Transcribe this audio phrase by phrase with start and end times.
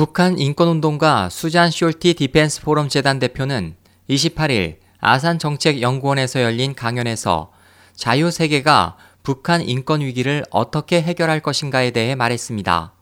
[0.00, 3.76] 북한 인권운동가 수잔 숄티 디펜스 포럼 재단 대표는
[4.08, 7.52] 28일 아산정책연구원에서 열린 강연에서
[7.96, 12.94] 자유세계가 북한 인권 위기를 어떻게 해결할 것인가에 대해 말했습니다.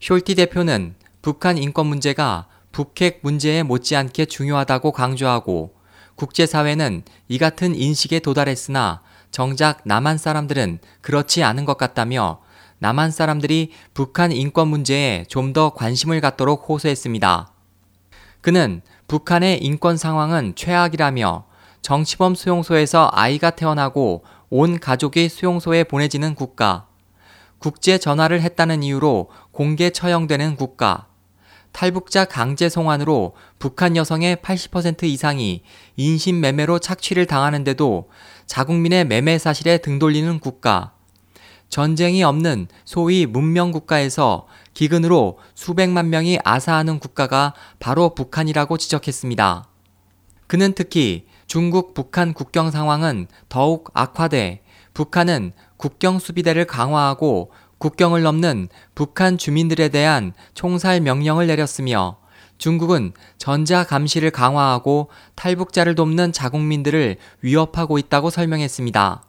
[0.00, 5.72] 숄티 대표는 북한 인권 문제가 북핵 문제에 못지않게 중요하다고 강조하고
[6.16, 12.40] 국제사회는 이 같은 인식에 도달했으나 정작 남한 사람들은 그렇지 않은 것 같다며
[12.82, 17.52] 남한 사람들이 북한 인권 문제에 좀 더 관심을 갖도록 호소했습니다.
[18.40, 21.44] 그는 북한의 인권 상황은 최악이라며
[21.82, 26.86] 정치범 수용소에서 아이가 태어나고 온 가족이 수용소에 보내지는 국가,
[27.58, 31.06] 국제 전화를 했다는 이유로 공개 처형되는 국가,
[31.70, 35.62] 탈북자 강제 송환으로 북한 여성의 80% 이상이
[35.96, 38.08] 인신매매로 착취를 당하는데도
[38.46, 40.94] 자국민의 매매 사실에 등 돌리는 국가,
[41.72, 49.66] 전쟁이 없는 소위 문명 국가에서 기근으로 수백만 명이 아사하는 국가가 바로 북한이라고 지적했습니다.
[50.46, 54.60] 그는 특히 중국 북한 국경 상황은 더욱 악화돼
[54.92, 62.18] 북한은 국경 수비대를 강화하고 국경을 넘는 북한 주민들에 대한 총살 명령을 내렸으며
[62.58, 69.22] 중국은 전자 감시를 강화하고 탈북자를 돕는 자국민들을 위협하고 있다고 설명했습니다.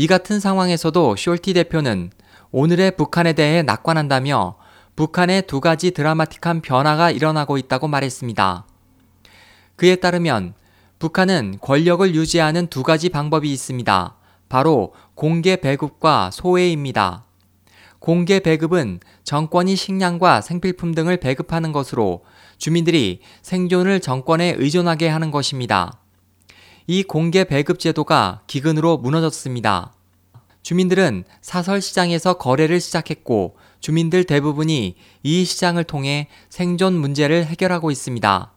[0.00, 2.10] 이 같은 상황에서도 숄티 대표는
[2.52, 4.56] 오늘의 북한에 대해 낙관한다며
[4.96, 8.64] 북한의 두 가지 드라마틱한 변화가 일어나고 있다고 말했습니다.
[9.76, 10.54] 그에 따르면
[10.98, 14.16] 북한은 권력을 유지하는 두 가지 방법이 있습니다.
[14.48, 17.26] 바로 공개 배급과 소외입니다.
[17.98, 22.24] 공개 배급은 정권이 식량과 생필품 등을 배급하는 것으로
[22.56, 25.99] 주민들이 생존을 정권에 의존하게 하는 것입니다.
[26.92, 29.92] 이 공개 배급 제도가 기근으로 무너졌습니다.
[30.62, 38.52] 주민들은 사설 시장에서 거래를 시작했고 주민들 대부분이 이 시장을 통해 생존 문제를 해결하고 있습니다.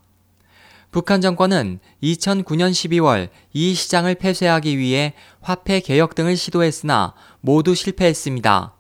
[0.90, 8.74] 북한 정권은 2009년 12월 이 시장을 폐쇄하기 위해 화폐 개혁 등을 시도했으나 모두 실패했습니다.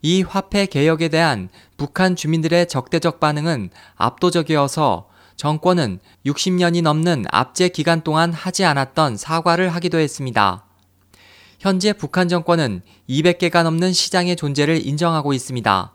[0.00, 8.32] 이 화폐 개혁에 대한 북한 주민들의 적대적 반응은 압도적이어서 정권은 60년이 넘는 압제 기간 동안
[8.32, 10.64] 하지 않았던 사과를 하기도 했습니다.
[11.58, 15.92] 현재 북한 정권은 200개가 넘는 시장의 존재를 인정하고 있습니다.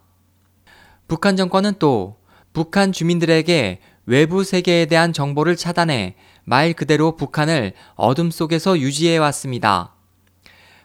[1.08, 2.18] 북한 정권은 또
[2.54, 9.94] 북한 주민들에게 외부 세계에 대한 정보를 차단해 말 그대로 북한을 어둠 속에서 유지해 왔습니다.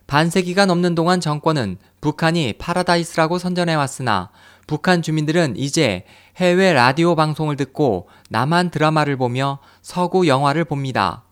[0.07, 4.31] 반세기가 넘는 동안 정권은 북한이 파라다이스라고 선전해 왔으나
[4.67, 6.05] 북한 주민들은 이제
[6.37, 11.25] 해외 라디오 방송을 듣고 남한 드라마를 보며 서구 영화를 봅니다.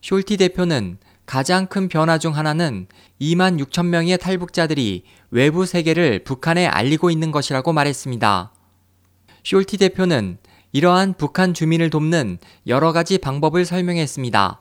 [0.00, 2.86] 숄티 대표는 가장 큰 변화 중 하나는
[3.20, 8.52] 2만 6천 명의 탈북자들이 외부 세계를 북한에 알리고 있는 것이라고 말했습니다.
[9.42, 10.38] 숄티 대표는
[10.72, 14.60] 이러한 북한 주민을 돕는 여러 가지 방법을 설명했습니다.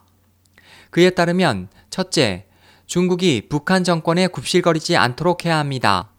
[0.90, 2.46] 그에 따르면 첫째,
[2.86, 6.10] 중국이 북한 정권에 굽실거리지 않도록 해야 합니다.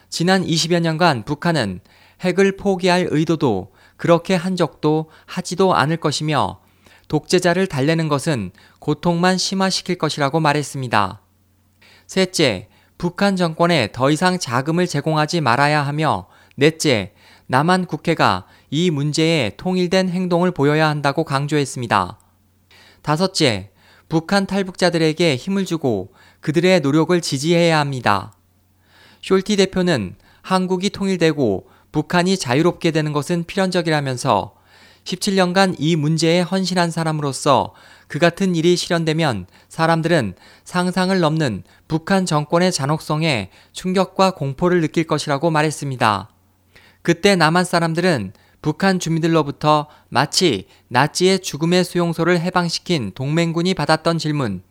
[0.10, 1.82] 지난 20여 년간 북한은
[2.22, 6.62] 핵을 포기할 의도도 그렇게 한 적도 하지도 않을 것이며
[7.08, 11.22] 독재자를 달래는 것은 고통만 심화시킬 것이라고 말했습니다.
[12.08, 17.14] 셋째, 북한 정권에 더 이상 자금을 제공하지 말아야 하며 넷째,
[17.48, 22.18] 남한 국회가 이 문제에 통일된 행동을 보여야 한다고 강조했습니다.
[23.02, 23.72] 다섯째,
[24.08, 28.34] 북한 탈북자들에게 힘을 주고 그들의 노력을 지지해야 합니다.
[29.22, 34.56] 숄티 대표는 한국이 통일되고 북한이 자유롭게 되는 것은 필연적이라면서
[35.04, 37.74] 17년간 이 문제에 헌신한 사람으로서
[38.08, 46.30] 그 같은 일이 실현되면 사람들은 상상을 넘는 북한 정권의 잔혹성에 충격과 공포를 느낄 것이라고 말했습니다.
[47.02, 54.62] 그때 남한 사람들은 북한 주민들로부터 마치 나치의 죽음의 수용소를 해방시킨 동맹군이 받았던 질문,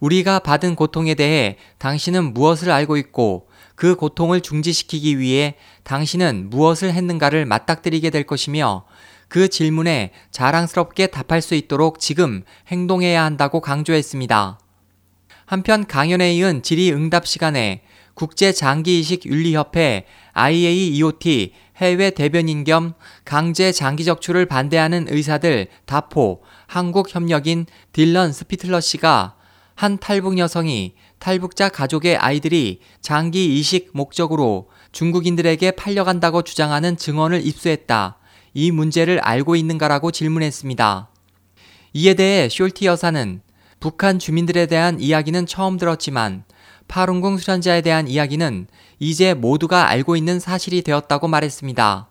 [0.00, 5.54] 우리가 받은 고통에 대해 당신은 무엇을 알고 있고 그 고통을 중지시키기 위해
[5.84, 8.84] 당신은 무엇을 했는가를 맞닥뜨리게 될 것이며
[9.28, 14.58] 그 질문에 자랑스럽게 답할 수 있도록 지금 행동해야 한다고 강조했습니다.
[15.46, 17.82] 한편 강연에 이은 질의 응답 시간에
[18.14, 22.94] 국제장기이식윤리협회 IAEOT 해외 대변인 겸
[23.24, 29.35] 강제 장기 적출을 반대하는 의사들 다포 한국 협력인 딜런 스피틀러 씨가
[29.76, 38.16] 한 탈북 여성이 탈북자 가족의 아이들이 장기 이식 목적으로 중국인들에게 팔려간다고 주장하는 증언을 입수했다.
[38.54, 41.10] 이 문제를 알고 있는가라고 질문했습니다.
[41.92, 43.42] 이에 대해 숄티 여사는
[43.78, 46.44] 북한 주민들에 대한 이야기는 처음 들었지만
[46.88, 48.68] 파룬궁 수련자에 대한 이야기는
[48.98, 52.08] 이제 모두가 알고 있는 사실이 되었다고 말했습니다.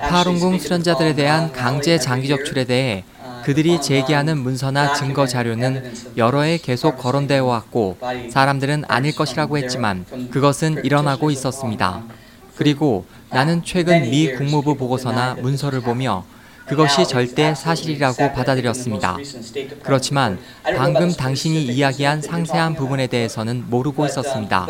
[0.00, 3.04] 파룬궁 수련자들에 대한 강제 장기 적출에 대해
[3.44, 7.98] 그들이 제기하는 문서나 증거 자료는 여러 해 계속 거론되어 왔고
[8.30, 12.02] 사람들은 아닐 것이라고 했지만 그것은 일어나고 있었습니다.
[12.56, 16.24] 그리고 나는 최근 미 국무부 보고서나 문서를 보며
[16.66, 19.16] 그것이 절대 사실이라고 받아들였습니다.
[19.82, 20.38] 그렇지만
[20.76, 24.66] 방금 당신이 이야기한 상세한 부분에 대해서는 모르고 있었습니다.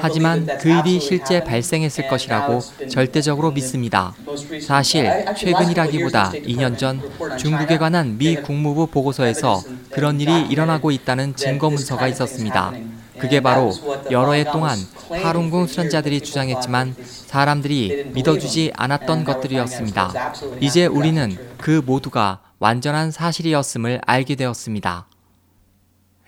[0.00, 4.14] 하지만 그 일이 실제 발생했을 것이라고 절대적으로 믿습니다.
[4.60, 7.00] 사실 최근이라기보다 2년 전
[7.38, 12.72] 중국에 관한 미 국무부 보고서에서 그런 일이 일어나고 있다는 증거 문서가 있었습니다.
[13.18, 13.72] 그게 바로
[14.10, 14.78] 여러 해 동안
[15.10, 16.94] 파룬궁 수련자들이 주장했지만
[17.28, 20.32] 사람들이 믿어주지 않았던 것들이었습니다.
[20.62, 25.06] 이제 우리는 그 모두가 완전한 사실이었음을 알게 되었습니다.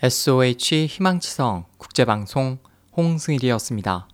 [0.03, 2.59] SOH 희망지성 국제방송
[2.95, 4.09] 홍승일이었습니다.